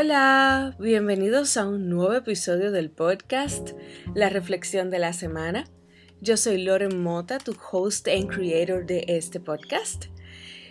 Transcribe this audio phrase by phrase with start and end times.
[0.00, 3.70] Hola, bienvenidos a un nuevo episodio del podcast
[4.14, 5.64] La Reflexión de la Semana.
[6.20, 10.04] Yo soy Loren Mota, tu host and creator de este podcast.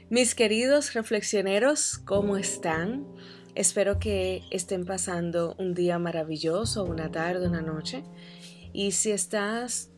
[0.10, 3.06] Mis queridos reflexioneros, ¿cómo están?
[3.54, 8.06] Espero que estén pasando un día maravilloso, una tarde, una noche.
[8.72, 9.90] Y si estás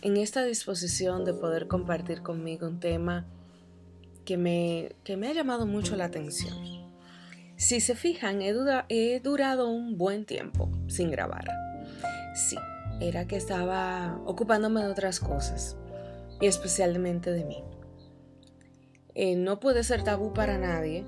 [0.00, 3.26] en esta disposición de poder compartir conmigo un tema
[4.24, 6.81] que me, que me ha llamado mucho la atención
[7.56, 11.44] si se fijan, he, durado un buen tiempo sin grabar.
[12.34, 12.56] Sí,
[13.00, 15.76] era que estaba ocupándome de otras cosas,
[16.40, 17.62] y especialmente de mí.
[19.14, 21.04] Eh, no puede ser tabú para nadie,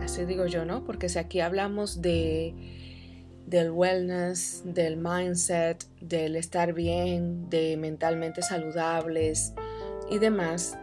[0.00, 0.84] así digo yo, ¿no?
[0.84, 2.54] Porque si aquí hablamos de
[3.46, 9.52] del wellness, del mindset, del estar bien, de mentalmente saludables
[10.10, 10.78] y demás,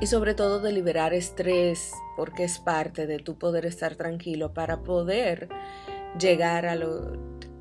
[0.00, 4.82] y sobre todo de liberar estrés, porque es parte de tu poder estar tranquilo para
[4.82, 5.48] poder
[6.18, 6.72] llegar a,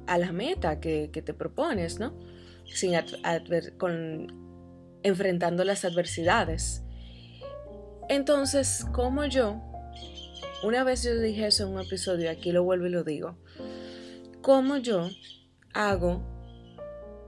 [0.07, 2.13] a la meta que, te propones, ¿no?
[2.65, 2.93] Sin
[3.77, 4.27] con,
[5.03, 6.83] enfrentando las adversidades.
[8.07, 9.61] Entonces, como yo,
[10.63, 13.37] una vez yo dije eso en un episodio, aquí lo vuelvo y lo digo,
[14.41, 15.09] como yo
[15.73, 16.38] hago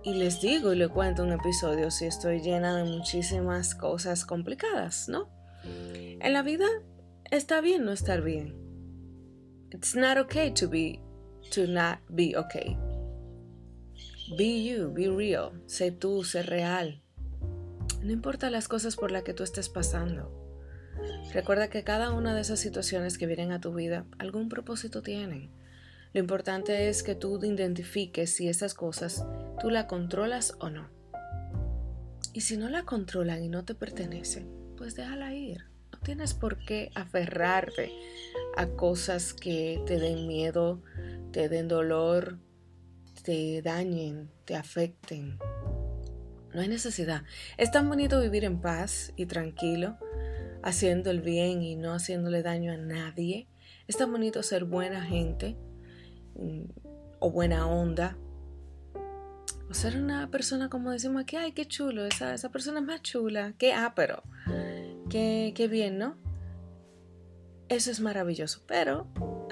[0.04, 5.10] y les digo y le cuento un episodio si estoy llena de muchísimas cosas complicadas,
[5.10, 5.30] ¿no?
[5.64, 6.66] En la vida
[7.30, 8.56] está bien no estar bien.
[9.72, 11.00] It's not okay to be
[11.52, 12.78] to not be okay.
[14.38, 15.52] Be you, be real.
[15.68, 17.02] Sé tú, sé real.
[18.02, 20.32] No importa las cosas por las que tú estés pasando.
[21.34, 25.52] Recuerda que cada una de esas situaciones que vienen a tu vida algún propósito tienen.
[26.14, 29.26] Lo importante es que tú identifiques si esas cosas
[29.62, 30.90] tú la controlas o no.
[32.34, 35.66] Y si no la controlan y no te pertenecen, pues déjala ir.
[35.94, 37.92] No tienes por qué aferrarte
[38.58, 40.82] a cosas que te den miedo,
[41.32, 42.40] te den dolor,
[43.24, 45.38] te dañen, te afecten.
[46.54, 47.24] No hay necesidad.
[47.58, 49.98] Es tan bonito vivir en paz y tranquilo,
[50.62, 53.48] haciendo el bien y no haciéndole daño a nadie.
[53.88, 55.56] Es tan bonito ser buena gente
[57.20, 58.18] o buena onda.
[59.70, 63.02] O ser una persona como decimos aquí, ay, qué chulo, esa, esa persona es más
[63.02, 64.22] chula, qué pero
[65.10, 66.18] qué, qué bien, ¿no?
[67.70, 69.08] Eso es maravilloso, pero,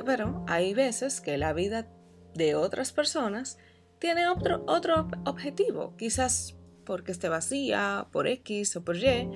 [0.06, 1.88] pero hay veces que la vida
[2.34, 3.58] de otras personas
[4.00, 5.96] tiene otro, otro objetivo.
[5.96, 6.59] Quizás
[6.90, 9.30] porque esté vacía, por X o por Y.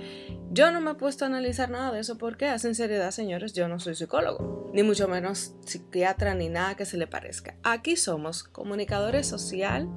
[0.49, 3.67] Yo no me he puesto a analizar nada de eso porque, a sinceridad, señores, yo
[3.67, 7.55] no soy psicólogo, ni mucho menos psiquiatra, ni nada que se le parezca.
[7.61, 9.87] Aquí somos comunicadores social,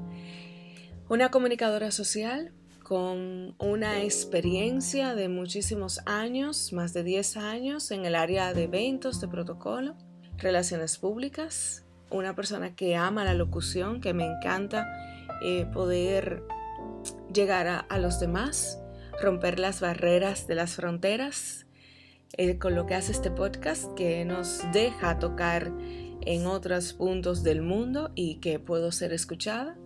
[1.08, 2.52] una comunicadora social
[2.82, 9.18] con una experiencia de muchísimos años, más de 10 años en el área de eventos,
[9.22, 9.96] de protocolo,
[10.36, 14.86] relaciones públicas, una persona que ama la locución, que me encanta
[15.40, 16.42] eh, poder
[17.32, 18.78] llegar a, los demás,
[19.20, 21.66] romper las barreras de las fronteras,
[22.32, 25.72] eh, con lo que hace este podcast que nos deja tocar
[26.22, 29.76] en otros puntos del mundo y que puedo ser escuchada.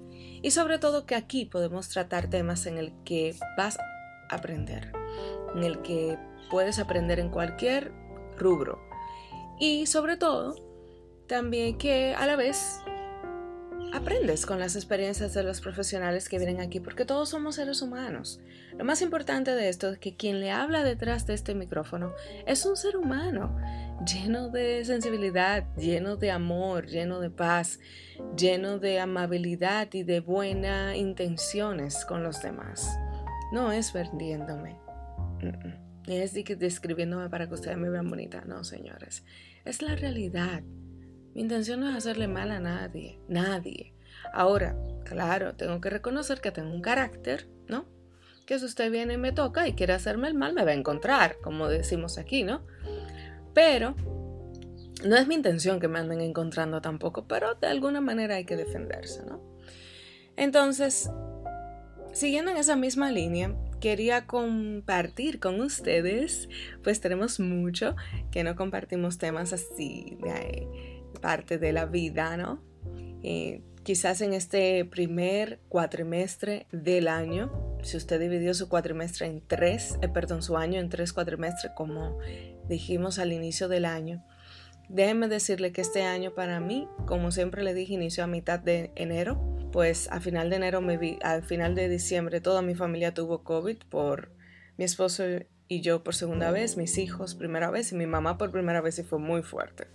[0.42, 4.92] Y sobre todo que aquí podemos tratar temas en el que vas a aprender,
[5.54, 6.18] en el que
[6.50, 7.92] puedes aprender en cualquier
[8.38, 8.80] rubro.
[9.58, 10.56] Y sobre todo,
[11.26, 12.80] también que a la vez
[13.92, 18.40] aprendes con las experiencias de los profesionales que vienen aquí, porque todos somos seres humanos.
[18.76, 22.12] Lo más importante de esto es que quien le habla detrás de este micrófono
[22.46, 23.56] es un ser humano,
[24.06, 27.80] lleno de sensibilidad, lleno de amor, lleno de paz,
[28.36, 32.98] lleno de amabilidad y de buenas intenciones con los demás.
[33.52, 34.76] No es vendiéndome.
[36.06, 38.42] Ni es describiéndome para que ustedes me vean bonita.
[38.46, 39.24] No, señores.
[39.64, 40.62] Es la realidad.
[41.34, 43.92] Mi intención no es hacerle mal a nadie, nadie.
[44.32, 47.86] Ahora, claro, tengo que reconocer que tengo un carácter, ¿no?
[48.46, 50.74] Que si usted viene y me toca y quiere hacerme el mal, me va a
[50.74, 52.62] encontrar, como decimos aquí, ¿no?
[53.54, 53.94] Pero
[55.04, 58.56] no es mi intención que me anden encontrando tampoco, pero de alguna manera hay que
[58.56, 59.40] defenderse, ¿no?
[60.36, 61.10] Entonces,
[62.12, 66.48] siguiendo en esa misma línea, quería compartir con ustedes,
[66.82, 67.96] pues tenemos mucho
[68.30, 70.68] que no compartimos temas así de
[71.20, 72.62] parte de la vida, ¿no?
[73.22, 79.98] Eh, quizás en este primer cuatrimestre del año, si usted dividió su cuatrimestre en tres,
[80.02, 82.18] eh, perdón, su año en tres cuatrimestres, como
[82.68, 84.24] dijimos al inicio del año,
[84.88, 88.92] déjenme decirle que este año para mí, como siempre le dije, inició a mitad de
[88.96, 89.40] enero,
[89.72, 93.44] pues a final de enero me vi, al final de diciembre toda mi familia tuvo
[93.44, 94.32] COVID por
[94.76, 95.24] mi esposo
[95.68, 98.98] y yo por segunda vez, mis hijos primera vez y mi mamá por primera vez
[98.98, 99.86] y fue muy fuerte.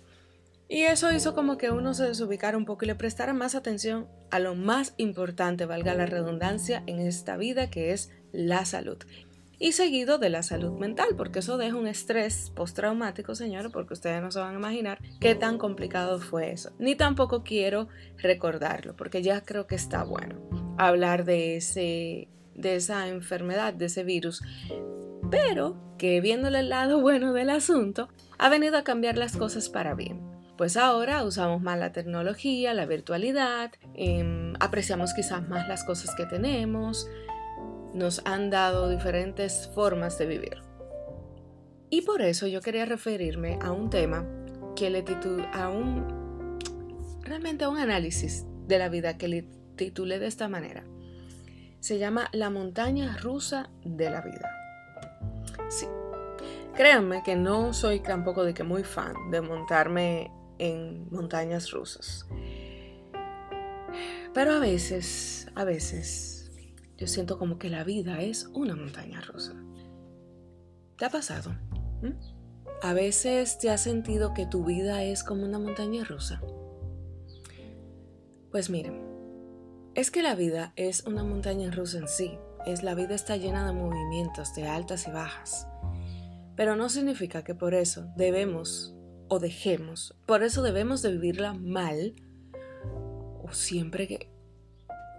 [0.68, 4.08] Y eso hizo como que uno se desubicara un poco y le prestara más atención
[4.30, 8.98] a lo más importante, valga la redundancia, en esta vida, que es la salud.
[9.58, 14.20] Y seguido de la salud mental, porque eso deja un estrés postraumático, señores, porque ustedes
[14.20, 16.72] no se van a imaginar qué tan complicado fue eso.
[16.78, 20.34] Ni tampoco quiero recordarlo, porque ya creo que está bueno
[20.78, 24.42] hablar de, ese, de esa enfermedad, de ese virus.
[25.30, 29.94] Pero que viéndole el lado bueno del asunto, ha venido a cambiar las cosas para
[29.94, 36.14] bien pues ahora usamos más la tecnología, la virtualidad, em, apreciamos quizás más las cosas
[36.14, 37.08] que tenemos,
[37.94, 40.62] nos han dado diferentes formas de vivir.
[41.90, 44.26] Y por eso yo quería referirme a un tema
[44.74, 46.58] que le titulé a un
[47.22, 50.84] realmente a un análisis de la vida que le titulé de esta manera.
[51.80, 54.50] Se llama La montaña rusa de la vida.
[55.68, 55.86] Sí.
[56.74, 62.26] Créanme que no soy tampoco de que muy fan de montarme en montañas rusas.
[64.34, 66.50] Pero a veces, a veces,
[66.96, 69.54] yo siento como que la vida es una montaña rusa.
[70.98, 71.52] ¿Te ha pasado?
[72.02, 72.12] ¿Mm?
[72.82, 76.42] A veces te has sentido que tu vida es como una montaña rusa.
[78.50, 79.02] Pues miren,
[79.94, 82.38] es que la vida es una montaña rusa en sí.
[82.66, 85.68] Es la vida está llena de movimientos, de altas y bajas.
[86.56, 88.95] Pero no significa que por eso debemos
[89.28, 90.14] o dejemos.
[90.26, 92.14] Por eso debemos de vivirla mal
[93.42, 94.30] o siempre que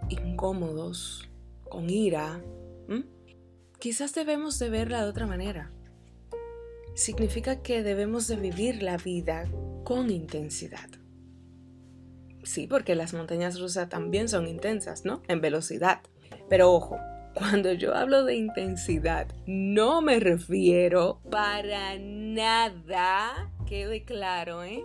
[0.08, 1.28] incómodos,
[1.68, 2.42] con ira.
[3.78, 5.70] Quizás debemos de verla de otra manera.
[6.94, 9.48] Significa que debemos de vivir la vida
[9.84, 10.88] con intensidad.
[12.42, 15.22] Sí, porque las montañas rusas también son intensas, ¿no?
[15.28, 16.00] En velocidad.
[16.48, 16.98] Pero ojo,
[17.34, 24.82] cuando yo hablo de intensidad, no me refiero para nada, quede claro, ¿eh?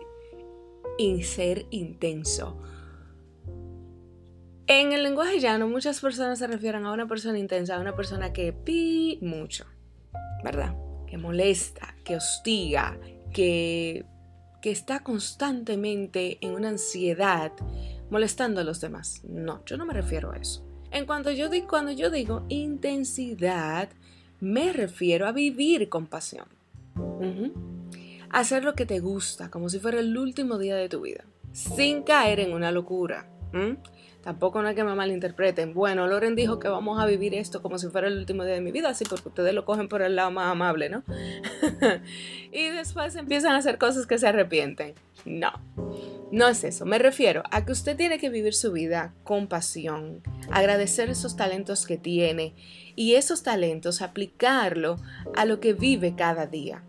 [0.99, 2.57] En ser intenso.
[4.67, 8.33] En el lenguaje llano, muchas personas se refieren a una persona intensa, a una persona
[8.33, 9.65] que pi mucho,
[10.43, 10.75] ¿verdad?
[11.07, 12.97] Que molesta, que hostiga,
[13.33, 14.05] que,
[14.61, 17.51] que está constantemente en una ansiedad
[18.09, 19.21] molestando a los demás.
[19.23, 20.65] No, yo no me refiero a eso.
[20.91, 23.89] En cuanto yo digo, cuando yo digo intensidad,
[24.39, 26.47] me refiero a vivir con pasión.
[28.33, 32.01] Hacer lo que te gusta, como si fuera el último día de tu vida, sin
[32.01, 33.29] caer en una locura.
[34.23, 35.75] Tampoco no hay que me malinterpreten.
[35.75, 38.61] Bueno, Loren dijo que vamos a vivir esto como si fuera el último día de
[38.61, 41.03] mi vida, así porque ustedes lo cogen por el lado más amable, ¿no?
[42.51, 44.95] y después empiezan a hacer cosas que se arrepienten.
[45.25, 45.51] No,
[46.31, 46.87] no es eso.
[46.87, 51.85] Me refiero a que usted tiene que vivir su vida con pasión, agradecer esos talentos
[51.85, 52.55] que tiene
[52.95, 54.95] y esos talentos aplicarlo
[55.35, 56.83] a lo que vive cada día.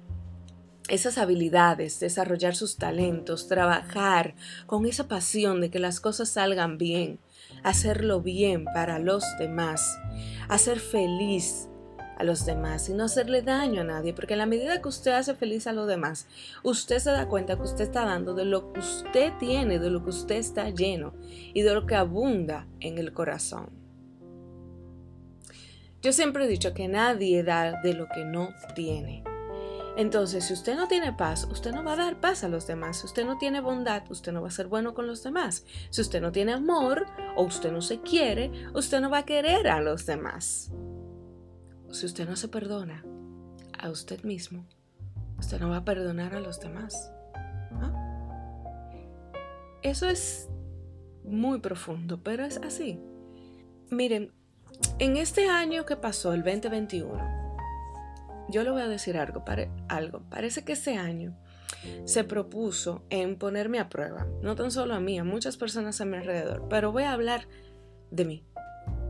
[0.88, 4.34] Esas habilidades, desarrollar sus talentos, trabajar
[4.66, 7.18] con esa pasión de que las cosas salgan bien,
[7.62, 9.98] hacerlo bien para los demás,
[10.48, 11.68] hacer feliz
[12.18, 15.12] a los demás y no hacerle daño a nadie, porque en la medida que usted
[15.12, 16.26] hace feliz a los demás,
[16.62, 20.04] usted se da cuenta que usted está dando de lo que usted tiene, de lo
[20.04, 21.14] que usted está lleno
[21.54, 23.70] y de lo que abunda en el corazón.
[26.02, 29.24] Yo siempre he dicho que nadie da de lo que no tiene.
[29.96, 32.98] Entonces, si usted no tiene paz, usted no va a dar paz a los demás.
[32.98, 35.64] Si usted no tiene bondad, usted no va a ser bueno con los demás.
[35.90, 39.68] Si usted no tiene amor o usted no se quiere, usted no va a querer
[39.68, 40.72] a los demás
[41.94, 43.04] si usted no se perdona
[43.78, 44.66] a usted mismo,
[45.38, 47.12] usted no va a perdonar a los demás.
[49.82, 50.48] Eso es
[51.24, 53.00] muy profundo, pero es así.
[53.90, 54.32] Miren,
[54.98, 57.43] en este año que pasó, el 2021,
[58.48, 59.44] yo le voy a decir algo,
[59.88, 60.22] algo.
[60.30, 61.36] Parece que ese año
[62.04, 66.04] se propuso en ponerme a prueba, no tan solo a mí, a muchas personas a
[66.04, 67.46] mi alrededor, pero voy a hablar
[68.10, 68.46] de mí,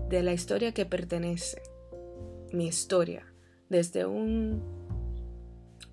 [0.08, 1.60] de la historia que pertenece
[2.52, 3.26] mi historia
[3.68, 4.62] desde un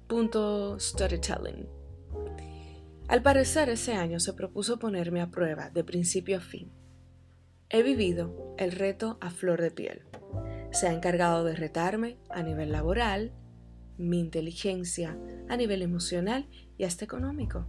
[0.07, 1.67] punto storytelling.
[3.07, 6.71] Al parecer ese año se propuso ponerme a prueba de principio a fin.
[7.69, 10.10] He vivido el reto a flor de piel.
[10.71, 13.33] Se ha encargado de retarme a nivel laboral,
[13.97, 15.17] mi inteligencia
[15.49, 16.47] a nivel emocional
[16.77, 17.67] y hasta económico.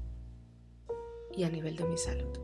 [1.36, 2.38] Y a nivel de mi salud.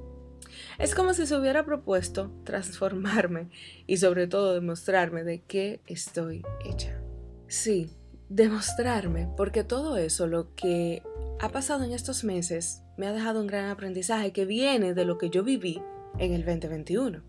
[0.78, 3.50] Es como si se hubiera propuesto transformarme
[3.86, 7.00] y sobre todo demostrarme de qué estoy hecha.
[7.46, 7.90] Sí,
[8.28, 11.02] demostrarme, porque todo eso, lo que
[11.40, 15.18] ha pasado en estos meses, me ha dejado un gran aprendizaje que viene de lo
[15.18, 15.80] que yo viví
[16.18, 17.22] en el 2021.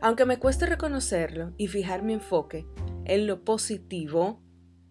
[0.00, 2.66] Aunque me cueste reconocerlo y fijar mi enfoque
[3.04, 4.42] en lo positivo,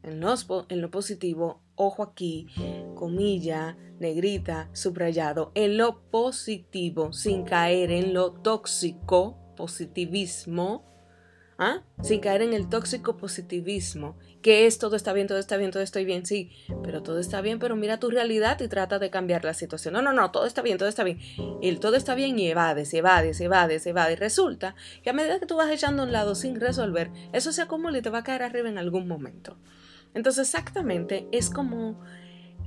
[0.04, 0.36] en lo,
[0.70, 2.48] en lo positivo ojo aquí,
[2.96, 10.86] comilla, negrita, subrayado, en lo positivo, sin caer en lo tóxico, positivismo,
[11.58, 11.84] ¿ah?
[12.02, 15.82] sin caer en el tóxico positivismo, que es todo está bien, todo está bien, todo
[15.82, 16.52] estoy bien, sí,
[16.84, 19.96] pero todo está bien, pero mira tu realidad y trata de cambiar la situación.
[19.96, 21.18] No, no, no, todo está bien, todo está bien.
[21.64, 24.20] Y todo está bien y evades, evades, evades, evades.
[24.20, 27.64] Resulta que a medida que tú vas echando a un lado sin resolver, eso se
[27.64, 29.58] acumula y te va a caer arriba en algún momento.
[30.14, 32.00] Entonces exactamente es como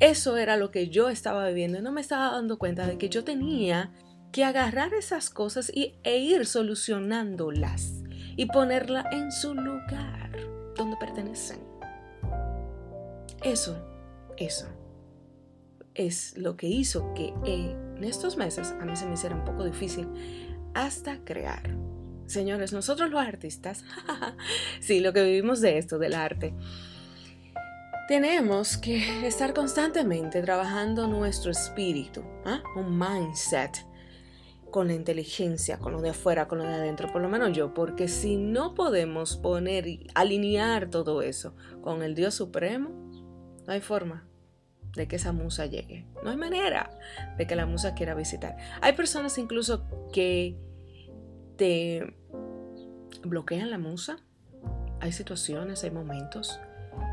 [0.01, 3.09] eso era lo que yo estaba viviendo y no me estaba dando cuenta de que
[3.09, 3.93] yo tenía
[4.33, 8.03] que agarrar esas cosas y, e ir solucionándolas
[8.37, 10.33] y ponerla en su lugar
[10.77, 11.68] donde pertenecen.
[13.43, 13.77] Eso,
[14.37, 14.67] eso
[15.95, 19.65] es lo que hizo que en estos meses a mí se me hiciera un poco
[19.65, 20.09] difícil
[20.75, 21.77] hasta crear.
[22.27, 23.85] Señores, nosotros los artistas,
[24.81, 26.55] sí, lo que vivimos de esto, del arte,
[28.07, 32.63] tenemos que estar constantemente trabajando nuestro espíritu, ¿ah?
[32.77, 33.85] un mindset
[34.71, 37.75] con la inteligencia, con lo de afuera, con lo de adentro, por lo menos yo,
[37.75, 43.08] porque si no podemos poner y alinear todo eso con el Dios Supremo,
[43.69, 44.27] no hay forma
[44.97, 46.05] de que esa musa llegue.
[46.25, 46.91] No hay manera
[47.37, 48.57] de que la musa quiera visitar.
[48.81, 50.57] Hay personas incluso que
[51.57, 52.17] te
[53.23, 54.17] bloquean la musa.
[55.01, 56.59] Hay situaciones, hay momentos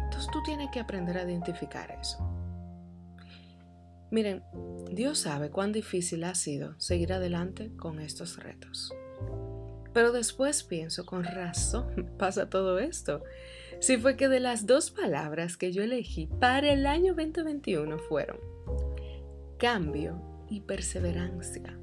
[0.06, 2.20] entonces tú tienes que aprender a identificar eso.
[4.12, 4.44] Miren,
[4.92, 8.94] Dios sabe cuán difícil ha sido seguir adelante con estos retos.
[9.94, 13.24] Pero después pienso, con razón pasa todo esto.
[13.86, 18.40] Si fue que de las dos palabras que yo elegí para el año 2021 fueron
[19.60, 21.78] cambio y perseverancia.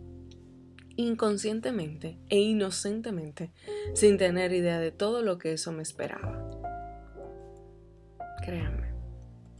[0.96, 3.52] Inconscientemente e inocentemente,
[3.94, 6.50] sin tener idea de todo lo que eso me esperaba.
[8.44, 8.88] Créanme,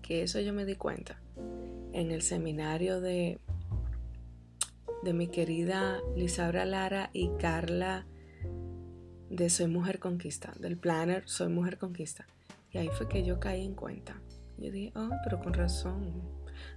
[0.02, 1.22] que eso yo me di cuenta
[1.92, 3.38] en el seminario de,
[5.04, 8.04] de mi querida Lisaura Lara y Carla
[9.32, 12.26] de Soy Mujer Conquista, del planner Soy Mujer Conquista.
[12.70, 14.20] Y ahí fue que yo caí en cuenta.
[14.58, 16.22] Yo dije, oh, pero con razón.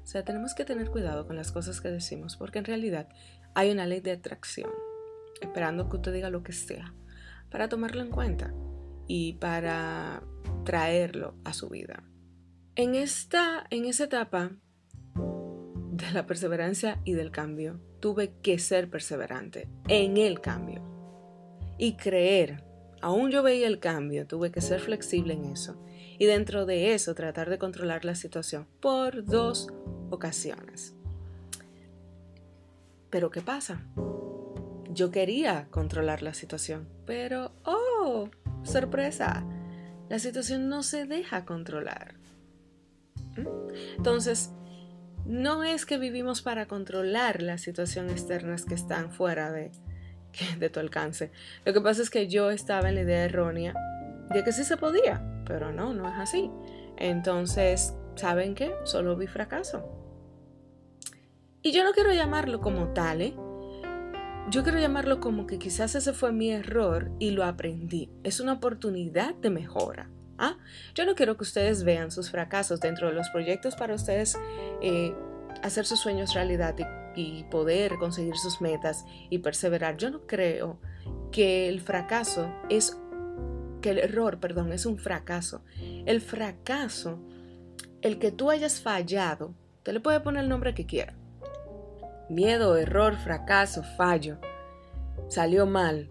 [0.02, 3.10] O sea, tenemos que tener cuidado con las cosas que decimos, porque en realidad
[3.56, 4.70] hay una ley de atracción,
[5.42, 6.94] esperando que usted diga lo que sea,
[7.52, 8.54] para tomarlo en cuenta
[9.06, 10.24] y para
[10.64, 12.04] traerlo a su vida.
[12.76, 14.52] En esta, en esa etapa
[15.92, 20.95] de la perseverancia y del cambio, tuve que ser perseverante en el cambio
[21.78, 22.64] y creer.
[23.02, 25.78] Aún yo veía el cambio, tuve que ser flexible en eso
[26.18, 29.68] y dentro de eso tratar de controlar la situación por dos
[30.10, 30.96] ocasiones.
[33.10, 33.82] Pero ¿qué pasa?
[34.90, 38.30] Yo quería controlar la situación, pero, oh,
[38.64, 39.46] sorpresa,
[40.10, 42.16] la situación no se deja controlar.
[43.36, 43.48] ¿Mm?
[43.98, 44.52] Entonces,
[45.26, 49.72] no es que vivimos para controlar las situaciones externas que están fuera de,
[50.60, 51.32] de tu alcance.
[51.66, 53.74] Lo que pasa es que yo estaba en la idea errónea
[54.30, 56.50] de que sí se podía, pero no, no es así.
[56.98, 58.74] Entonces, ¿saben qué?
[58.84, 59.90] Solo vi fracaso.
[61.62, 63.36] Y yo no quiero llamarlo como tal, ¿eh?
[64.52, 68.12] Yo quiero llamarlo como que quizás ese fue mi error y lo aprendí.
[68.24, 70.12] Es una oportunidad de mejora.
[70.38, 70.58] ¿ah?
[70.94, 74.38] Yo no quiero que ustedes vean sus fracasos dentro de los proyectos para ustedes
[74.82, 75.16] eh,
[75.64, 76.84] hacer sus sueños realidad y,
[77.16, 79.98] y poder conseguir sus metas y perseverar.
[79.98, 80.80] Yo no creo
[81.32, 82.98] que el fracaso es,
[83.82, 85.64] que el error, perdón, es un fracaso.
[86.06, 87.20] El fracaso,
[88.02, 89.54] el que tú hayas fallado,
[89.84, 91.16] te le puede poner el nombre que quiera
[92.30, 94.38] miedo, error, fracaso, fallo,
[95.28, 96.10] salió mal.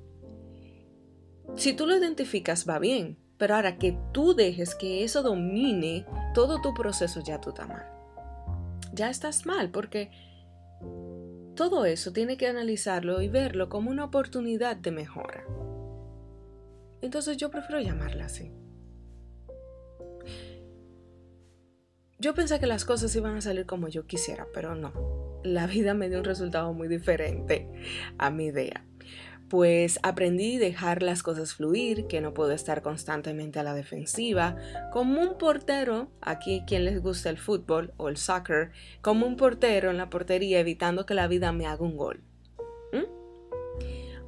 [1.56, 6.60] Si tú lo identificas va bien, pero ahora que tú dejes que eso domine todo
[6.60, 7.86] tu proceso, ya tú estás mal.
[8.92, 10.10] Ya estás mal porque
[11.54, 15.44] todo eso tiene que analizarlo y verlo como una oportunidad de mejora.
[17.00, 18.52] Entonces yo prefiero llamarla así.
[22.18, 25.94] Yo pensé que las cosas iban a salir como yo quisiera, pero no la vida
[25.94, 27.68] me dio un resultado muy diferente
[28.18, 28.84] a mi idea.
[29.54, 34.56] Pues aprendí a dejar las cosas fluir, que no puedo estar constantemente a la defensiva,
[34.92, 39.92] como un portero, aquí quien les gusta el fútbol o el soccer, como un portero
[39.92, 42.24] en la portería evitando que la vida me haga un gol.
[42.92, 43.06] ¿Mm?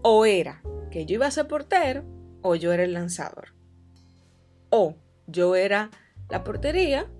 [0.03, 2.05] O era que yo iba a ser portero
[2.41, 3.49] o yo era el lanzador.
[4.71, 4.95] O
[5.27, 5.91] yo era
[6.31, 7.11] la portería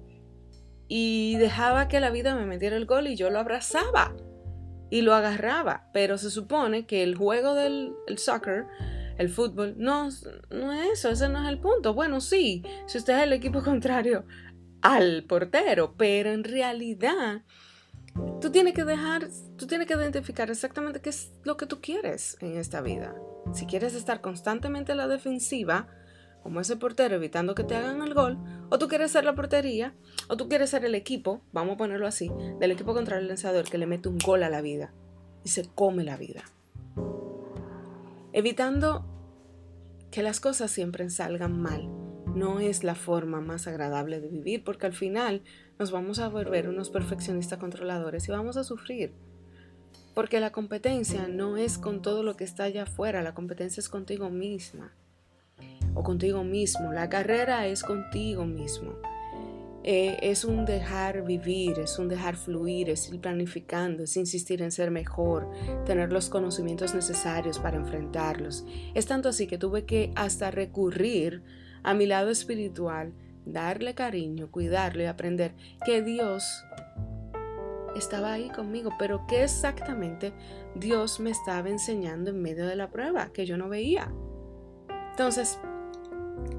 [0.87, 4.15] y dejaba que la vida me metiera el gol y yo lo abrazaba
[4.91, 5.89] y lo agarraba.
[5.93, 8.67] Pero se supone que el juego del soccer,
[9.19, 10.09] el fútbol, no,
[10.51, 11.95] no es eso, ese no es el punto.
[11.95, 14.25] Bueno, sí, si usted es el equipo contrario,
[14.83, 17.43] al portero, pero en realidad
[18.41, 22.37] tú tienes que dejar, tú tienes que identificar exactamente qué es lo que tú quieres
[22.41, 23.15] en esta vida.
[23.53, 25.89] Si quieres estar constantemente a la defensiva,
[26.47, 28.39] como ese portero evitando que te hagan el gol,
[28.71, 29.95] o tú quieres ser la portería,
[30.29, 33.65] o tú quieres ser el equipo, vamos a ponerlo así, del equipo contra el lanzador
[33.65, 34.93] que le mete un gol a la vida
[35.43, 36.45] y se come la vida.
[38.33, 39.05] Evitando
[40.13, 41.91] que las cosas siempre salgan mal
[42.33, 45.43] no es la forma más agradable de vivir porque al final
[45.81, 49.13] nos vamos a volver unos perfeccionistas controladores y vamos a sufrir.
[50.15, 53.89] Porque la competencia no es con todo lo que está allá afuera, la competencia es
[53.89, 54.95] contigo misma
[55.95, 56.93] o contigo mismo.
[56.93, 58.95] La carrera es contigo mismo.
[59.89, 64.73] Eh, es un dejar vivir, es un dejar fluir, es ir planificando, es insistir en
[64.73, 65.49] ser mejor,
[65.85, 68.67] tener los conocimientos necesarios para enfrentarlos.
[68.95, 71.45] Es tanto así que tuve que hasta recurrir
[71.85, 73.13] a mi lado espiritual,
[73.45, 76.65] darle cariño, cuidarle y aprender que Dios
[77.97, 80.33] estaba ahí conmigo, pero que exactamente
[80.75, 84.13] Dios me estaba enseñando en medio de la prueba que yo no veía.
[85.17, 85.59] Entonces,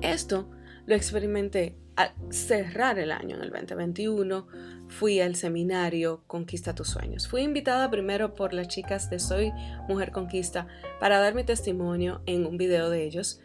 [0.02, 0.50] esto
[0.88, 4.48] lo experimenté al cerrar el año en el 2021.
[4.88, 7.28] Fui al seminario Conquista tus sueños.
[7.28, 9.54] Fui invitada primero por las chicas de Soy
[9.88, 10.66] Mujer Conquista
[11.00, 13.42] para dar mi testimonio en un video de ellos.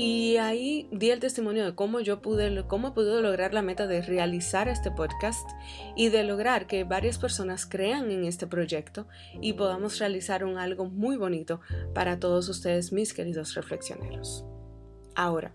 [0.00, 4.68] Y ahí di el testimonio de cómo yo pude, cómo lograr la meta de realizar
[4.68, 5.50] este podcast
[5.96, 9.08] y de lograr que varias personas crean en este proyecto
[9.40, 11.60] y podamos realizar un algo muy bonito
[11.94, 14.44] para todos ustedes, mis queridos reflexioneros.
[15.16, 15.52] Ahora,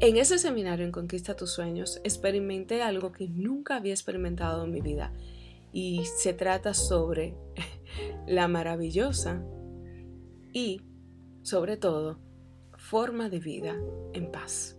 [0.00, 4.80] en ese seminario en Conquista tus Sueños experimenté algo que nunca había experimentado en mi
[4.80, 5.12] vida
[5.70, 7.36] y se trata sobre
[8.26, 9.44] la maravillosa
[10.54, 10.80] y,
[11.42, 12.26] sobre todo,
[12.88, 13.76] forma de vida
[14.14, 14.78] en paz.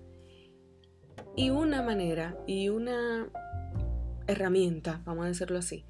[1.36, 3.30] Y una manera y una
[4.26, 5.86] herramienta, vamos a decirlo así,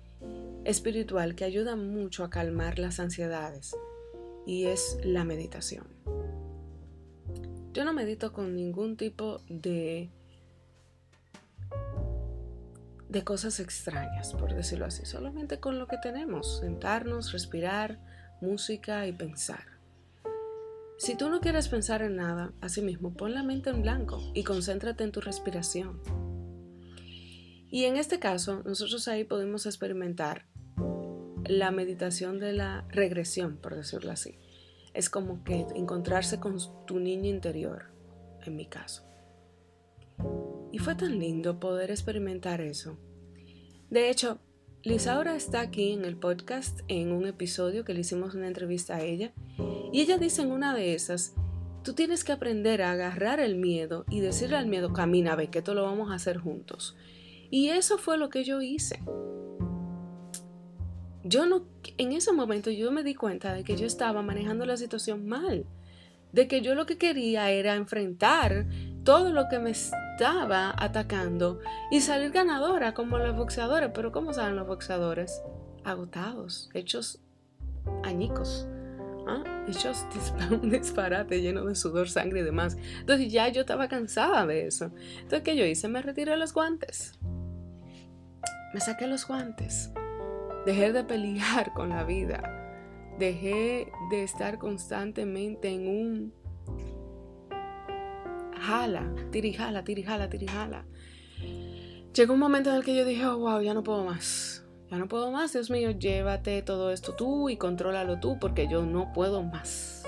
[0.66, 3.74] espiritual que ayuda mucho a calmar las ansiedades
[4.46, 5.88] y es la meditación.
[7.72, 10.10] Yo no medito con ningún tipo de
[13.08, 17.98] de cosas extrañas, por decirlo así, solamente con lo que tenemos, sentarnos, respirar,
[18.42, 19.79] música y pensar.
[21.00, 25.06] Si tú no quieres pensar en nada, asimismo, pon la mente en blanco y concéntrate
[25.06, 26.02] en tu respiración.
[27.70, 30.46] Y en este caso, nosotros ahí podemos experimentar
[31.46, 34.40] la meditación de la regresión, por decirlo así.
[34.94, 37.94] Es como que encontrarse con tu niño interior,
[38.46, 39.06] en mi caso.
[40.74, 43.00] Y fue tan lindo poder experimentar eso.
[43.90, 44.42] De hecho,
[44.82, 49.02] Lisaura está aquí en el podcast en un episodio que le hicimos una entrevista a
[49.02, 49.34] ella
[49.92, 51.34] y ella dice en una de esas,
[51.84, 55.58] tú tienes que aprender a agarrar el miedo y decirle al miedo, camina, ve que
[55.58, 56.96] esto lo vamos a hacer juntos.
[57.52, 59.04] Y eso fue lo que yo hice.
[61.26, 61.66] Yo no,
[61.98, 65.66] en ese momento yo me di cuenta de que yo estaba manejando la situación mal,
[66.32, 68.66] de que yo lo que quería era enfrentar
[69.04, 71.60] todo lo que me estaba atacando
[71.92, 73.92] y salir ganadora como los boxeadores.
[73.94, 75.42] Pero ¿cómo salen los boxeadores?
[75.84, 77.20] Agotados, hechos
[78.04, 78.68] añicos.
[79.28, 79.44] ¿ah?
[79.68, 80.06] Hechos
[80.52, 82.78] un disparate lleno de sudor, sangre y demás.
[83.00, 84.92] Entonces ya yo estaba cansada de eso.
[85.22, 85.88] Entonces, ¿qué yo hice?
[85.88, 87.18] Me retiré los guantes.
[88.74, 89.92] Me saqué los guantes.
[90.66, 92.56] Dejé de pelear con la vida.
[93.18, 96.39] Dejé de estar constantemente en un
[98.60, 100.86] jala, tirijala, tirijala, tirijala.
[102.14, 104.66] Llegó un momento en el que yo dije, oh, wow, ya no puedo más.
[104.90, 108.86] Ya no puedo más, Dios mío, llévate todo esto tú y contrólalo tú porque yo
[108.86, 110.04] no puedo más.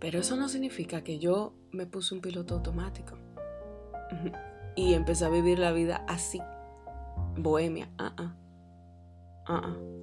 [0.00, 3.16] Pero eso no significa que yo me puse un piloto automático
[4.76, 6.40] y empecé a vivir la vida así,
[7.36, 7.88] bohemia.
[7.98, 8.34] Uh -uh.
[9.48, 9.96] Uh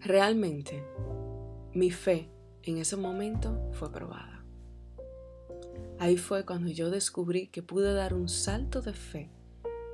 [0.00, 0.84] Realmente,
[1.76, 2.30] mi fe
[2.62, 4.42] en ese momento fue probada.
[5.98, 9.30] Ahí fue cuando yo descubrí que pude dar un salto de fe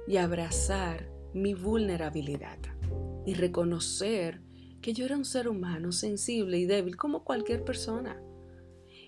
[0.07, 2.59] y abrazar mi vulnerabilidad
[3.27, 4.40] y reconocer
[4.81, 8.23] que yo era un ser humano sensible y débil como cualquier persona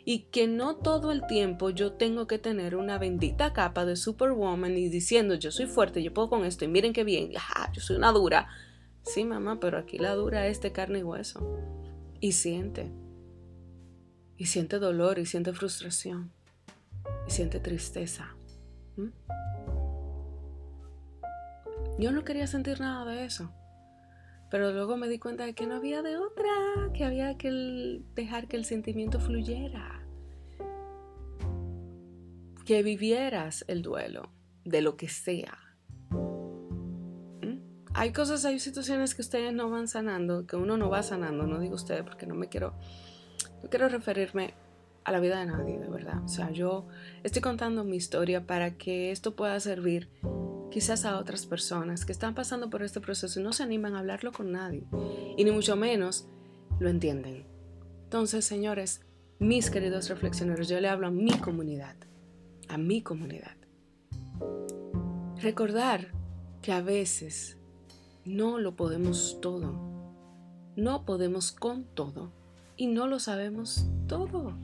[0.04, 4.76] y que no todo el tiempo yo tengo que tener una bendita capa de superwoman
[4.76, 7.30] y diciendo yo soy fuerte, yo puedo con esto y miren qué bien,
[7.72, 8.48] yo soy una dura.
[9.02, 11.83] Sí, mamá, pero aquí la dura es de carne y hueso.
[12.24, 12.90] Y siente.
[14.38, 16.32] Y siente dolor y siente frustración
[17.28, 18.34] y siente tristeza.
[21.98, 23.52] Yo no quería sentir nada de eso.
[24.50, 26.50] Pero luego me di cuenta de que no había de otra,
[26.94, 30.00] que había que dejar que el sentimiento fluyera.
[32.64, 34.32] que vivieras el duelo
[34.64, 35.63] de lo que sea.
[37.96, 41.60] Hay cosas, hay situaciones que ustedes no van sanando, que uno no va sanando, no
[41.60, 42.74] digo ustedes porque no me quiero,
[43.62, 44.54] no quiero referirme
[45.04, 46.22] a la vida de nadie, de verdad.
[46.24, 46.88] O sea, yo
[47.22, 50.08] estoy contando mi historia para que esto pueda servir
[50.72, 54.00] quizás a otras personas que están pasando por este proceso y no se animan a
[54.00, 54.82] hablarlo con nadie
[55.36, 56.26] y ni mucho menos
[56.80, 57.46] lo entienden.
[58.02, 59.02] Entonces, señores,
[59.38, 61.94] mis queridos reflexioneros, yo le hablo a mi comunidad,
[62.68, 63.56] a mi comunidad.
[65.40, 66.08] Recordar
[66.60, 67.58] que a veces
[68.24, 69.74] no lo podemos todo,
[70.76, 72.32] no podemos con todo
[72.76, 74.56] y no lo sabemos todo.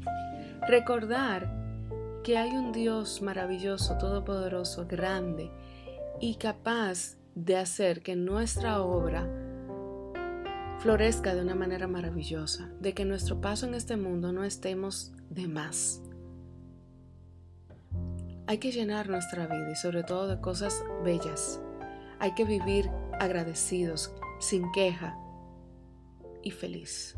[0.66, 1.60] Recordar
[2.24, 5.50] que hay un Dios maravilloso, todopoderoso, grande
[6.20, 9.28] y capaz de hacer que nuestra obra
[10.80, 15.46] florezca de una manera maravillosa, de que nuestro paso en este mundo no estemos de
[15.46, 16.02] más.
[18.46, 21.60] Hay que llenar nuestra vida y sobre todo de cosas bellas.
[22.20, 25.18] Hay que vivir agradecidos, sin queja
[26.42, 27.16] y feliz.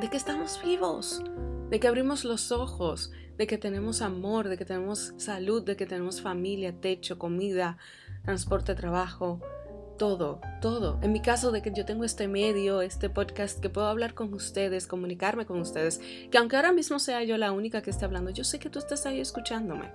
[0.00, 1.22] De que estamos vivos,
[1.70, 5.86] de que abrimos los ojos, de que tenemos amor, de que tenemos salud, de que
[5.86, 7.78] tenemos familia, techo, comida,
[8.24, 9.40] transporte, trabajo,
[9.96, 10.98] todo, todo.
[11.02, 14.32] En mi caso de que yo tengo este medio, este podcast, que puedo hablar con
[14.34, 18.30] ustedes, comunicarme con ustedes, que aunque ahora mismo sea yo la única que esté hablando,
[18.30, 19.90] yo sé que tú estás ahí escuchándome.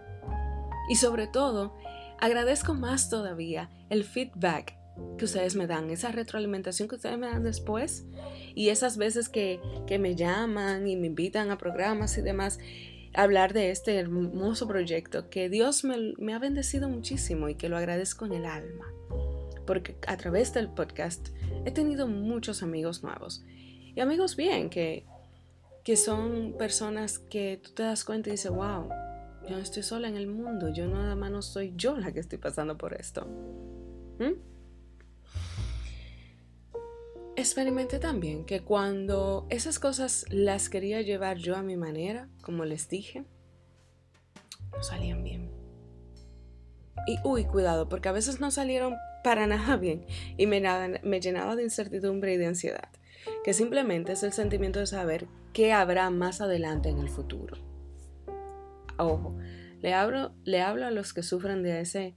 [0.90, 1.76] Y sobre todo,
[2.24, 4.78] agradezco más todavía el feedback
[5.18, 8.06] que ustedes me dan, esa retroalimentación que ustedes me dan después
[8.56, 12.60] y esas veces que, que me llaman y me invitan a programas y demás
[13.14, 17.76] hablar de este hermoso proyecto que Dios me, me, ha bendecido muchísimo y que lo
[17.76, 18.86] agradezco en el alma.
[19.68, 21.28] Porque a través del podcast
[21.66, 23.44] he tenido muchos amigos nuevos
[23.96, 25.06] y amigos bien que,
[25.84, 28.88] que son personas que tú te das cuenta y dices, wow,
[29.48, 32.20] yo no estoy sola en el mundo, yo nada más no soy yo la que
[32.20, 33.26] estoy pasando por esto.
[34.20, 34.54] ¿Mm?
[37.36, 42.88] Experimenté también que cuando esas cosas las quería llevar yo a mi manera, como les
[42.90, 43.26] dije,
[44.72, 45.52] no salían bien.
[47.08, 50.06] Y uy, cuidado, porque a veces no salieron para nada bien
[50.38, 50.62] y me,
[51.04, 52.90] me llenaba de incertidumbre y de ansiedad,
[53.44, 57.73] que simplemente es el sentimiento de saber qué habrá más adelante en el futuro.
[58.98, 59.38] Ojo,
[59.82, 62.16] le hablo, le hablo a los que sufren de ese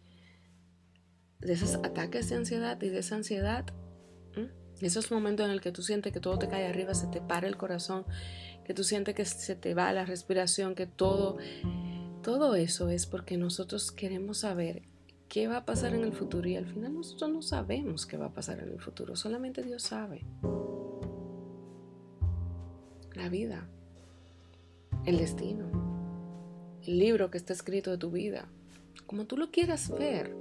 [1.41, 3.67] de esos ataques de ansiedad y de esa ansiedad
[4.81, 7.49] esos momentos en el que tú sientes que todo te cae arriba, se te para
[7.49, 8.05] el corazón,
[8.65, 11.39] que tú sientes que se te va la respiración, que todo,
[12.23, 14.83] todo eso es porque nosotros queremos saber
[15.29, 18.27] qué va a pasar en el futuro y al final nosotros no sabemos qué va
[18.27, 20.27] a pasar en el futuro, solamente Dios sabe.
[23.15, 23.67] La vida,
[25.07, 25.96] el destino,
[26.87, 28.47] el libro que está escrito de tu vida,
[29.07, 30.35] como tú lo quieras ver.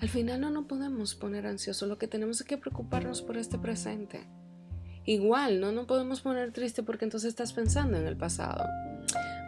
[0.00, 3.58] Al final no nos podemos poner ansiosos, lo que tenemos es que preocuparnos por este
[3.58, 4.26] presente.
[5.06, 8.64] Igual, no nos podemos poner triste porque entonces estás pensando en el pasado.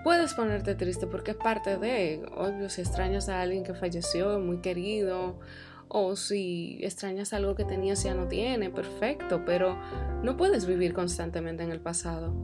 [0.05, 4.59] Puedes ponerte triste porque es parte de, obvio, si extrañas a alguien que falleció, muy
[4.59, 5.41] querido,
[5.89, 9.79] o si extrañas algo que tenías y ya no tiene, perfecto, pero
[10.23, 12.35] no puedes vivir constantemente en el pasado.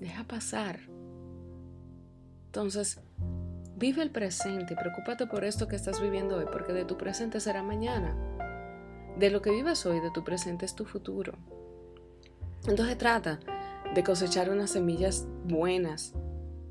[0.00, 0.97] Deja pasar.
[2.48, 3.00] Entonces,
[3.78, 7.62] Vive el presente preocúpate por esto que estás viviendo hoy, porque de tu presente será
[7.62, 8.16] mañana.
[9.16, 11.34] De lo que vivas hoy, de tu presente es tu futuro.
[12.66, 13.38] Entonces trata
[13.94, 16.12] de cosechar unas semillas buenas,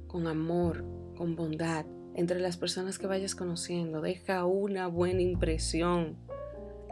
[0.08, 0.84] con amor,
[1.16, 4.02] con bondad, entre las personas que vayas conociendo.
[4.02, 6.18] Deja una buena impresión.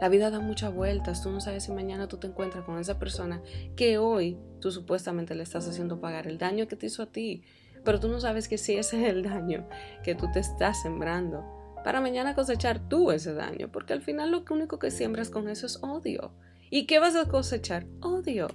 [0.00, 1.22] La vida da muchas vueltas.
[1.22, 3.42] Tú no sabes si mañana tú te encuentras con esa persona
[3.76, 7.42] que hoy tú supuestamente le estás haciendo pagar el daño que te hizo a ti
[7.86, 9.66] pero tú no sabes que si ese es el daño
[10.02, 11.44] que tú te estás sembrando,
[11.84, 15.66] para mañana cosechar tú ese daño, porque al final lo único que siembras con eso
[15.66, 16.32] es odio.
[16.68, 17.86] ¿Y qué vas a cosechar?
[18.00, 18.48] Odio.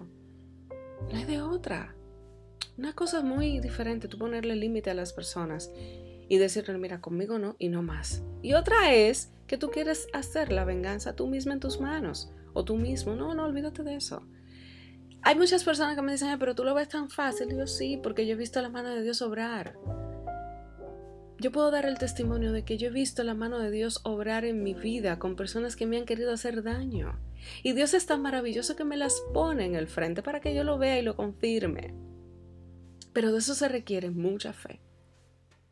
[1.09, 1.95] No hay de otra.
[2.77, 5.71] Una cosa muy diferente, tú ponerle límite a las personas
[6.27, 8.23] y decirle, mira, conmigo no y no más.
[8.41, 12.65] Y otra es que tú quieres hacer la venganza tú misma en tus manos o
[12.65, 13.15] tú mismo.
[13.15, 14.23] No, no, olvídate de eso.
[15.23, 17.55] Hay muchas personas que me dicen, pero tú lo ves tan fácil.
[17.55, 19.77] Yo sí, porque yo he visto la mano de Dios obrar.
[21.37, 24.45] Yo puedo dar el testimonio de que yo he visto la mano de Dios obrar
[24.45, 27.19] en mi vida con personas que me han querido hacer daño.
[27.63, 30.63] Y Dios es tan maravilloso que me las pone en el frente para que yo
[30.63, 31.95] lo vea y lo confirme.
[33.13, 34.81] Pero de eso se requiere mucha fe.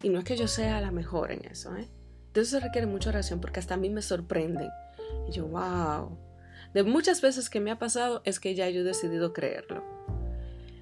[0.02, 1.88] Y no es que yo sea la mejor en eso, ¿eh?
[2.34, 4.70] De eso se requiere mucha oración porque hasta a mí me sorprenden.
[5.28, 6.18] Y yo, wow,
[6.74, 9.84] de muchas veces que me ha pasado es que ya yo he decidido creerlo.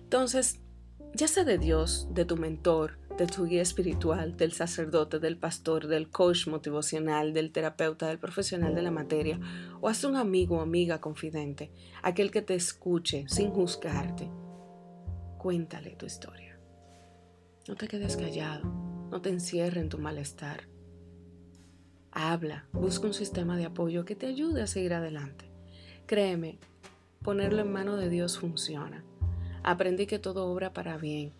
[0.03, 0.59] Entonces,
[1.13, 5.87] ya sea de Dios, de tu mentor, de tu guía espiritual, del sacerdote, del pastor,
[5.87, 9.39] del coach motivacional, del terapeuta, del profesional de la materia,
[9.81, 11.71] o haz un amigo o amiga confidente,
[12.03, 14.29] aquel que te escuche sin juzgarte.
[15.37, 16.59] Cuéntale tu historia.
[17.67, 18.65] No te quedes callado,
[19.09, 20.67] no te encierre en tu malestar.
[22.11, 25.46] Habla, busca un sistema de apoyo que te ayude a seguir adelante.
[26.07, 26.57] Créeme,
[27.21, 29.03] ponerlo en mano de Dios funciona.
[29.61, 31.33] Aprendí que todo obra para bien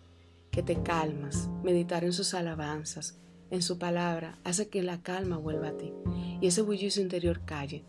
[0.50, 3.18] que te calmas, meditar en sus alabanzas,
[3.50, 5.94] en su palabra, hace que la calma vuelva a ti
[6.42, 7.82] y ese bullicio interior calle.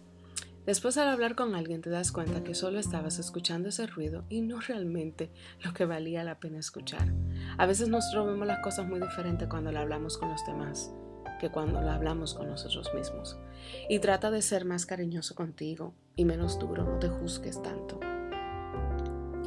[0.65, 4.39] Después al hablar con alguien te das cuenta que solo estabas escuchando ese ruido y
[4.39, 7.13] no realmente lo que valía la pena escuchar.
[7.57, 10.93] A veces nosotros vemos las cosas muy diferentes cuando la hablamos con los demás
[11.39, 13.39] que cuando la hablamos con nosotros mismos.
[13.87, 17.97] Y trata de ser más cariñoso contigo y menos duro, no te juzgues tanto.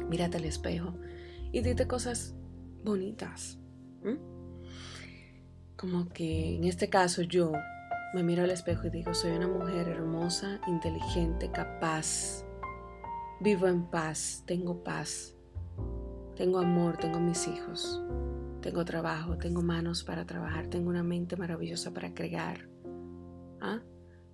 [0.09, 0.95] Mírate al espejo
[1.51, 2.33] y dite cosas
[2.83, 3.59] bonitas.
[5.77, 7.51] Como que en este caso yo
[8.15, 12.43] me miro al espejo y digo, soy una mujer hermosa, inteligente, capaz.
[13.39, 15.35] Vivo en paz, tengo paz.
[16.35, 18.01] Tengo amor, tengo mis hijos.
[18.61, 22.67] Tengo trabajo, tengo manos para trabajar, tengo una mente maravillosa para crear.
[23.61, 23.81] ¿Ah?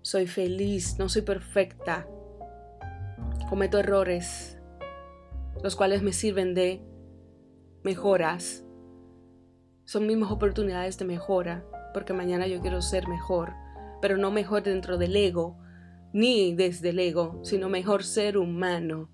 [0.01, 2.07] Soy feliz, no soy perfecta.
[3.49, 4.57] Cometo errores,
[5.63, 6.81] los cuales me sirven de
[7.83, 8.63] mejoras,
[9.85, 13.53] son mismas oportunidades de mejora, porque mañana yo quiero ser mejor,
[14.01, 15.57] pero no mejor dentro del ego,
[16.13, 19.09] ni desde el ego, sino mejor ser humano,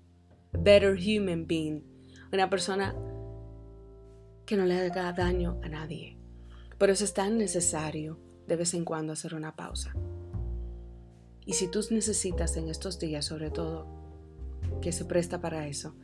[0.52, 1.82] better human being,
[2.32, 2.94] una persona
[4.44, 6.18] que no le haga daño a nadie.
[6.78, 9.94] Por eso es tan necesario de vez en cuando hacer una pausa.
[11.46, 13.86] Y si tú necesitas en estos días, sobre todo,
[14.82, 15.94] que se presta para eso,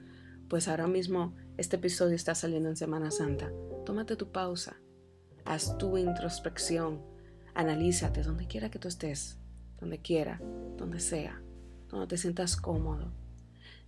[0.49, 3.53] pues ahora mismo este episodio está saliendo en Semana Santa.
[3.85, 4.77] Tómate tu pausa,
[5.45, 7.03] haz tu introspección,
[7.55, 9.39] analízate donde quiera que tú estés,
[9.81, 10.41] donde quiera,
[10.77, 11.43] donde sea,
[11.89, 13.13] donde te sientas cómodo.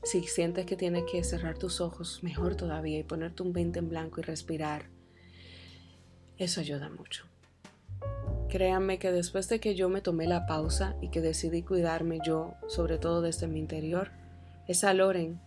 [0.02, 3.88] Si sientes que tienes que cerrar tus ojos, mejor todavía, y ponerte un 20 en
[3.88, 4.90] blanco y respirar.
[6.36, 7.26] Eso ayuda mucho.
[8.48, 12.54] Créanme que después de que yo me tomé la pausa y que decidí cuidarme yo,
[12.68, 14.10] sobre todo desde mi interior,
[14.68, 15.40] esa Loren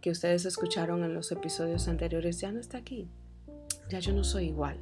[0.00, 3.08] que ustedes escucharon en los episodios anteriores ya no está aquí.
[3.88, 4.78] Ya yo no soy igual.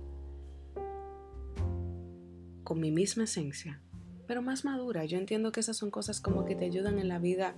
[2.62, 3.81] Con mi misma esencia,
[4.27, 5.05] pero más madura.
[5.05, 7.55] Yo entiendo que esas son cosas como que te ayudan en la vida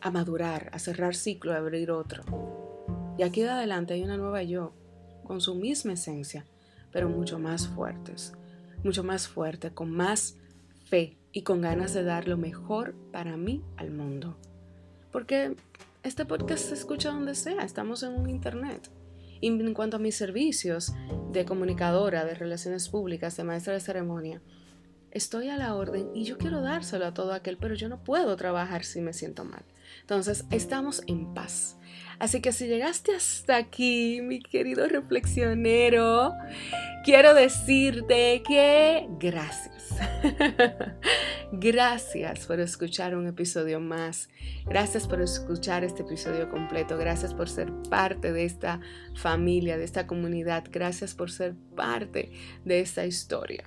[0.00, 2.24] a madurar, a cerrar ciclo, a abrir otro.
[3.18, 4.72] Y aquí de adelante hay una nueva yo,
[5.24, 6.44] con su misma esencia,
[6.92, 8.32] pero mucho más fuertes,
[8.84, 10.36] mucho más fuerte, con más
[10.86, 14.36] fe y con ganas de dar lo mejor para mí al mundo.
[15.10, 15.56] Porque
[16.02, 18.90] este podcast se escucha donde sea, estamos en un internet.
[19.40, 20.92] Y en cuanto a mis servicios
[21.32, 24.40] de comunicadora, de relaciones públicas, de maestra de ceremonia,
[25.14, 28.36] estoy a la orden y yo quiero dárselo a todo aquel, pero yo no puedo
[28.36, 29.64] trabajar si me siento mal.
[30.00, 31.78] Entonces, estamos en paz.
[32.18, 36.32] Así que si llegaste hasta aquí, mi querido reflexionero,
[37.04, 39.96] quiero decirte que gracias.
[41.52, 44.28] gracias por escuchar un episodio más.
[44.64, 46.96] Gracias por escuchar este episodio completo.
[46.96, 48.80] Gracias por ser parte de esta
[49.14, 50.64] familia, de esta comunidad.
[50.70, 52.32] Gracias por ser parte
[52.64, 53.64] de esta historia.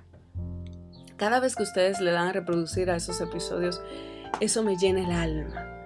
[1.18, 3.82] Cada vez que ustedes le dan a reproducir a esos episodios,
[4.40, 5.78] eso me llena el alma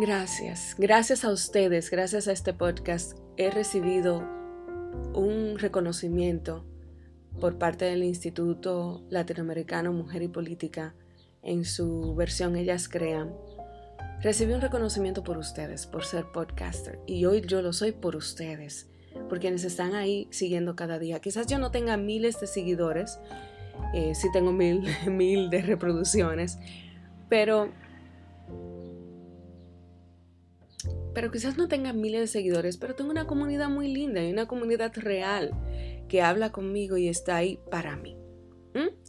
[0.00, 4.20] Gracias, gracias a ustedes, gracias a este podcast, he recibido
[5.12, 6.64] un reconocimiento
[7.40, 10.94] por parte del Instituto Latinoamericano Mujer y Política
[11.42, 13.34] en su versión Ellas Crean.
[14.22, 18.88] Recibí un reconocimiento por ustedes, por ser podcaster, y hoy yo lo soy por ustedes,
[19.28, 21.18] por quienes están ahí siguiendo cada día.
[21.18, 23.18] Quizás yo no tenga miles de seguidores,
[23.94, 26.58] eh, sí tengo mil, mil de reproducciones,
[27.28, 27.70] pero
[31.14, 34.46] pero quizás no tenga miles de seguidores, pero tengo una comunidad muy linda y una
[34.46, 35.50] comunidad real
[36.08, 38.16] que habla conmigo y está ahí para mí.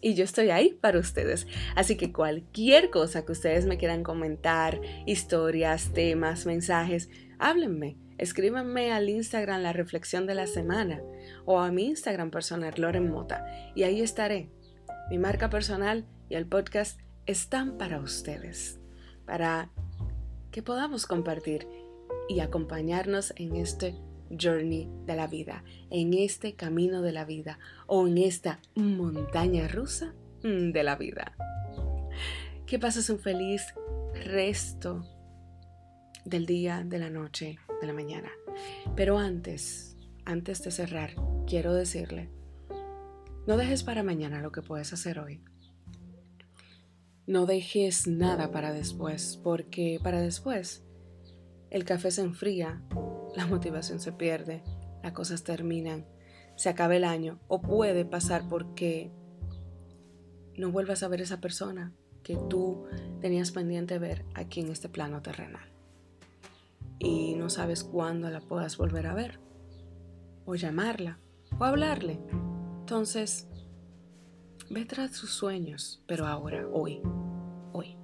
[0.01, 1.45] Y yo estoy ahí para ustedes.
[1.75, 7.97] Así que cualquier cosa que ustedes me quieran comentar, historias, temas, mensajes, háblenme.
[8.17, 11.01] Escríbanme al Instagram La Reflexión de la Semana
[11.45, 14.49] o a mi Instagram personal Loren Mota y ahí estaré.
[15.09, 18.79] Mi marca personal y el podcast están para ustedes,
[19.25, 19.71] para
[20.51, 21.67] que podamos compartir
[22.27, 23.95] y acompañarnos en este
[24.29, 30.13] journey de la vida, en este camino de la vida o en esta montaña rusa
[30.43, 31.35] de la vida.
[32.67, 33.63] Que pases un feliz
[34.13, 35.03] resto
[36.23, 38.29] del día, de la noche, de la mañana.
[38.95, 41.15] Pero antes, antes de cerrar,
[41.47, 42.29] quiero decirle,
[43.49, 45.41] no dejes para mañana lo que puedes hacer hoy.
[47.25, 50.85] No dejes nada para después, porque para después
[51.71, 52.83] el café se enfría,
[53.35, 54.63] la motivación se pierde,
[55.01, 56.05] las cosas terminan,
[56.57, 59.11] se acaba el año o puede pasar porque
[60.55, 62.85] no vuelvas a ver esa persona que tú
[63.19, 65.73] tenías pendiente ver aquí en este plano terrenal.
[66.99, 69.39] Y no sabes cuándo la puedas volver a ver,
[70.45, 71.17] o llamarla,
[71.57, 72.19] o hablarle.
[72.89, 73.47] Entonces,
[74.71, 76.99] ve tras sus sueños, pero ahora, hoy,
[77.71, 77.95] hoy,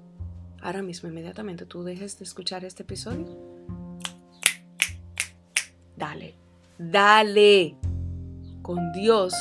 [0.61, 3.25] ahora mismo, inmediatamente tú dejes de escuchar este episodio.
[5.97, 6.35] Dale,
[6.77, 7.75] dale
[8.61, 9.33] con Dios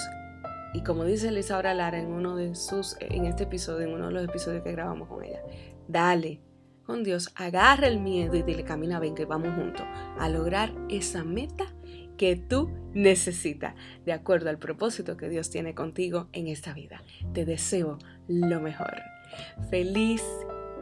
[0.73, 4.13] y como dice Lisaura Lara en uno de sus, en este episodio, en uno de
[4.15, 5.43] los episodios que grabamos con ella,
[5.89, 6.41] dale
[6.87, 9.85] con Dios, agarra el miedo y dile, camina, ven que vamos juntos
[10.19, 11.74] a lograr esa meta
[12.17, 13.75] que tú necesitas,
[14.05, 17.03] de acuerdo al propósito que Dios tiene contigo en esta vida.
[17.33, 17.99] Te deseo
[18.29, 18.95] lo mejor.
[19.71, 20.23] Feliz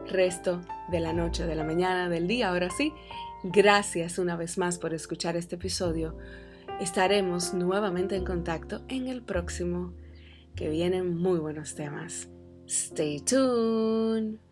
[0.08, 2.92] resto de la noche, de la mañana, del día, ahora sí.
[3.44, 6.16] Gracias una vez más por escuchar este episodio.
[6.80, 9.92] Estaremos nuevamente en contacto en el próximo,
[10.54, 12.28] que vienen muy buenos temas.
[12.66, 14.51] Stay tuned.